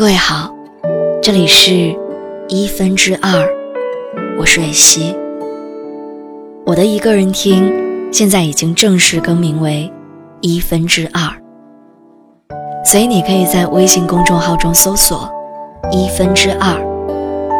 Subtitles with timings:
[0.00, 0.50] 各位好，
[1.22, 1.94] 这里是
[2.48, 3.46] 一分之二，
[4.38, 5.14] 我是蕊希。
[6.64, 7.70] 我的一个人听
[8.10, 9.92] 现在已经正式更名为
[10.40, 11.30] 一分之二，
[12.82, 15.30] 所以你可以在微信公众号中搜索
[15.90, 16.80] 一分之二，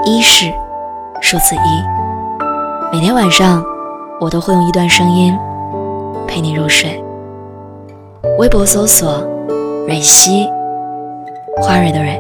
[0.07, 0.51] 一是
[1.21, 1.85] 数字一。
[2.91, 3.63] 每天晚上
[4.19, 5.37] 我都会用一段声音
[6.27, 7.05] 陪你入睡。
[8.39, 9.23] 微博搜索
[9.87, 10.49] 蕊希，
[11.61, 12.19] 花蕊的蕊。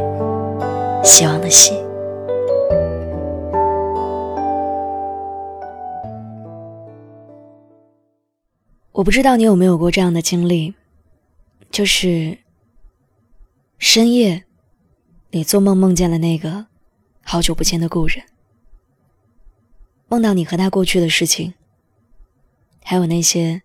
[1.02, 1.72] 希望的希。
[8.92, 10.74] 我不知道你有没有过这样的经历，
[11.70, 12.38] 就是
[13.78, 14.44] 深夜，
[15.30, 16.66] 你做梦梦见了那个
[17.22, 18.22] 好久不见的故人，
[20.08, 21.54] 梦到你和他过去的事情，
[22.84, 23.62] 还有那些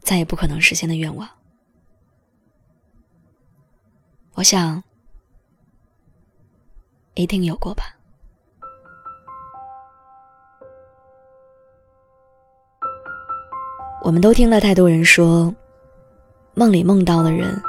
[0.00, 1.28] 再也不可能实现的愿望。
[4.34, 4.82] 我想。
[7.22, 7.82] 一定有过吧。
[14.02, 15.52] 我们都听了太多人说，
[16.54, 17.60] 梦里梦到的人，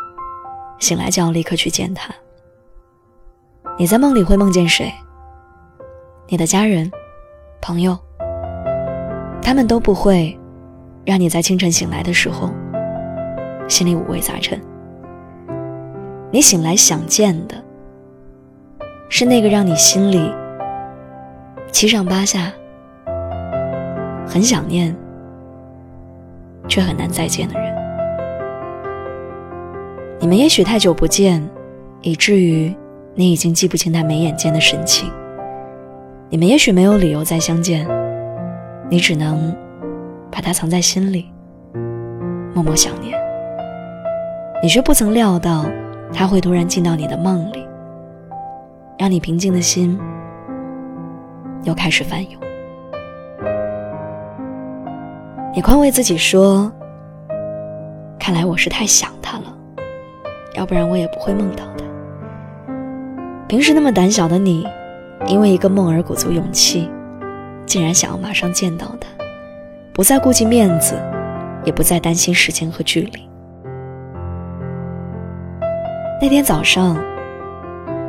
[0.78, 2.14] 醒来就要立刻去见他。
[3.78, 4.94] 你在梦里会梦见谁？
[6.28, 6.90] 你的家人、
[7.60, 7.98] 朋友，
[9.42, 10.38] 他们都不会
[11.04, 12.52] 让你在清晨醒来的时候
[13.68, 14.62] 心里五味杂陈。
[16.32, 17.69] 你醒来想见的。
[19.12, 20.32] 是那个让你心里
[21.72, 22.52] 七上八下、
[24.28, 24.96] 很想念
[26.68, 27.76] 却很难再见的人。
[30.20, 31.44] 你们也许太久不见，
[32.02, 32.74] 以至于
[33.16, 35.12] 你已经记不清他眉眼间的神情。
[36.30, 37.88] 你们也许没有理由再相见，
[38.90, 39.56] 你只能
[40.32, 41.32] 把他藏在心里，
[42.54, 43.18] 默默想念。
[44.62, 45.66] 你却不曾料到，
[46.14, 47.66] 他会突然进到你的梦里。
[49.00, 49.98] 让你平静的心
[51.64, 52.42] 又开始翻涌。
[55.56, 56.70] 你宽慰自己说
[58.20, 59.46] ：“看来我是太想他了，
[60.54, 61.86] 要不然我也不会梦到他。”
[63.48, 64.68] 平时那么胆小的你，
[65.28, 66.92] 因为一个梦而鼓足勇气，
[67.66, 69.08] 竟然想要马上见到他，
[69.94, 71.02] 不再顾及面子，
[71.64, 73.30] 也不再担心时间和距离。
[76.22, 76.98] 那天早上。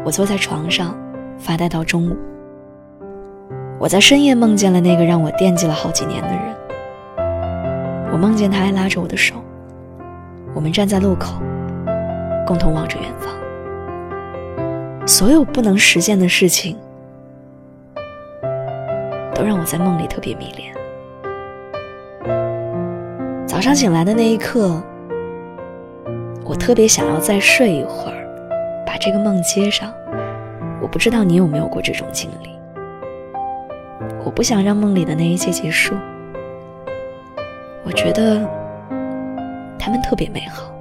[0.04, 0.98] 我坐在床上
[1.38, 2.16] 发呆到中午。
[3.78, 6.40] 我在深夜梦见了那个让我惦记了好几年的人。
[8.12, 9.36] 我梦见他还拉着我的手，
[10.52, 11.40] 我们站在路口，
[12.46, 13.30] 共同望着远方。
[15.06, 16.76] 所有不能实现的事情，
[19.34, 20.74] 都让我在梦里特别迷恋。
[23.46, 24.82] 早上醒来的那一刻，
[26.44, 28.19] 我特别想要再睡一会儿。
[28.90, 29.94] 把这个梦接上，
[30.82, 32.50] 我不知道你有没有过这种经历。
[34.24, 35.94] 我不想让梦里的那一切结束，
[37.84, 38.40] 我觉得
[39.78, 40.74] 他们特别美好。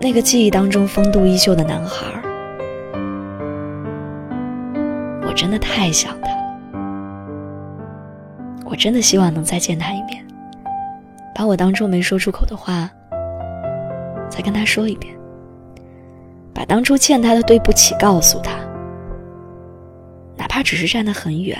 [0.00, 2.06] 那个记忆当中风度依旧的男孩，
[5.22, 6.36] 我真的太想他了。
[8.64, 10.26] 我真的希望能再见他一面，
[11.32, 12.90] 把我当初没说出口的话，
[14.28, 15.15] 再跟他说一遍。
[16.56, 18.52] 把当初欠他的对不起告诉他，
[20.34, 21.58] 哪怕只是站得很远，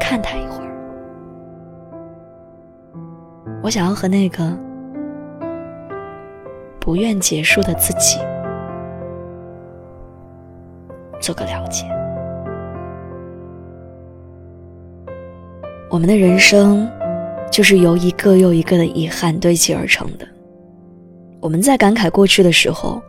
[0.00, 0.70] 看他一会儿。
[3.62, 4.58] 我想要和那个
[6.80, 8.18] 不愿结束的自己
[11.20, 11.86] 做个了解。
[15.88, 16.90] 我们的人生
[17.52, 20.26] 就是由一个又一个的遗憾堆积而成的。
[21.38, 23.00] 我们在感慨过去的时候。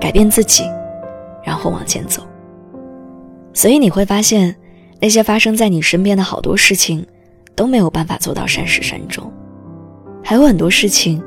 [0.00, 0.64] 改变自己，
[1.44, 2.22] 然后往前走。
[3.52, 4.54] 所以你会发现，
[5.00, 7.06] 那些发生在你身边的好多事情，
[7.54, 9.32] 都没有办法做到善始善终，
[10.22, 11.22] 还有很多事情，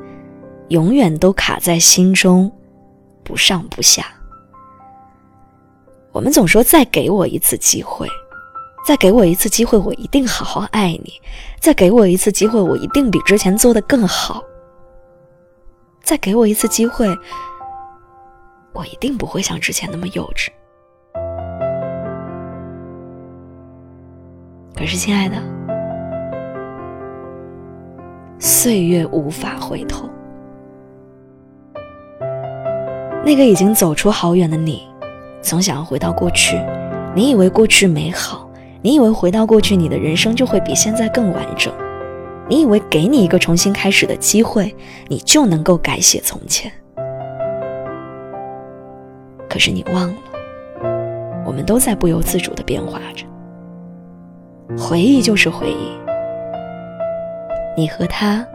[0.70, 2.52] 永远都卡在心中，
[3.24, 4.06] 不上不下。
[6.14, 8.08] 我们总说再给我一次机会，
[8.86, 11.12] 再给我一次机会，我一定好好爱你；
[11.60, 14.42] 再给我一次机会，我一定比之前做的更好；
[16.04, 17.08] 再给我一次机会。
[18.74, 20.48] 我一定不会像之前那么幼稚。
[24.76, 25.36] 可是，亲爱的，
[28.40, 30.10] 岁月无法回头。
[33.24, 34.88] 那个已经走出好远的你，
[35.42, 36.60] 总想要回到过去。
[37.14, 38.50] 你以为过去美好，
[38.82, 41.72] 你以为回到过去，你的人生就会比现在更完整。
[42.50, 44.76] 你以为给你一个重新开始的机会，
[45.08, 46.72] 你就能够改写从前。
[49.52, 50.16] 可是你忘了，
[51.46, 53.26] 我们都在不由自主的变化着。
[54.78, 55.92] 回忆就是回忆，
[57.76, 58.48] 你和他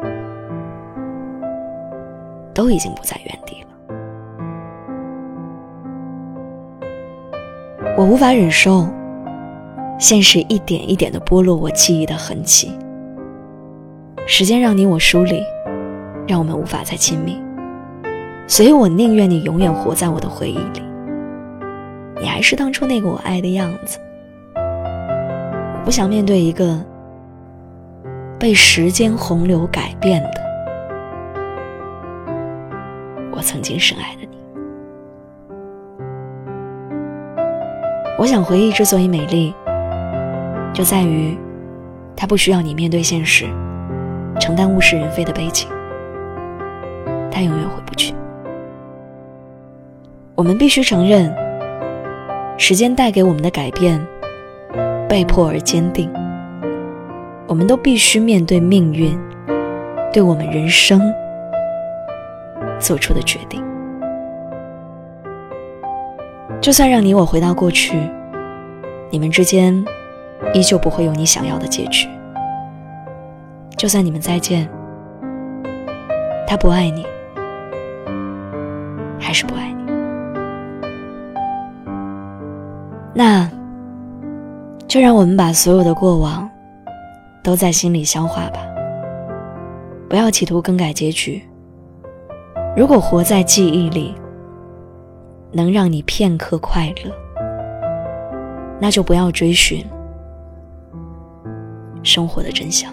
[2.54, 3.68] 都已经不在原地了。
[7.98, 8.88] 我无法忍受
[9.98, 12.72] 现实一点一点的剥落我记忆的痕迹。
[14.26, 15.44] 时间让你我疏离，
[16.26, 17.38] 让我们无法再亲密，
[18.46, 20.85] 所以我宁愿你永远活在我的回忆里。
[22.20, 23.98] 你还是当初那个我爱的样子。
[24.54, 26.78] 我不想面对一个
[28.38, 30.46] 被时间洪流改变的
[33.32, 34.36] 我曾经深爱的你。
[38.18, 39.54] 我想回忆之所以美丽，
[40.72, 41.36] 就在于
[42.16, 43.44] 它不需要你面对现实，
[44.40, 45.70] 承担物是人非的悲情。
[47.30, 48.14] 它永远回不去。
[50.34, 51.30] 我们必须承认，
[52.58, 54.04] 时间带给我们的改变，
[55.08, 56.10] 被迫而坚定。
[57.46, 59.16] 我们都必须面对命运
[60.12, 61.00] 对我们人生
[62.80, 63.62] 做出的决定。
[66.60, 67.96] 就算让你我回到过去，
[69.10, 69.84] 你们之间
[70.52, 72.08] 依旧不会有你想要的结局。
[73.76, 74.68] 就算你们再见，
[76.48, 77.06] 他不爱你，
[79.20, 79.75] 还是不爱你，
[83.18, 83.50] 那
[84.86, 86.46] 就让我们把所有的过往
[87.42, 88.60] 都在心里消化吧，
[90.06, 91.42] 不要企图更改结局。
[92.76, 94.14] 如果活在记忆里，
[95.50, 97.10] 能让你片刻快乐，
[98.78, 99.82] 那就不要追寻
[102.02, 102.92] 生活的真相。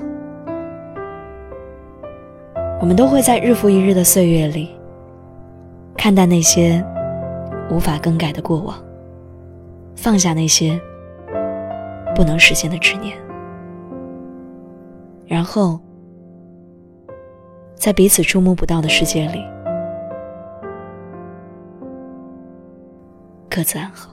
[2.80, 4.70] 我们都会在日复一日的岁月里，
[5.98, 6.82] 看淡那些
[7.70, 8.74] 无法更改的过往，
[9.96, 10.80] 放下那些
[12.16, 13.18] 不能实现的执念，
[15.26, 15.80] 然后
[17.76, 19.44] 在彼此触摸不到的世界里。
[23.50, 24.13] 各自安好。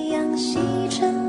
[0.41, 1.20] 时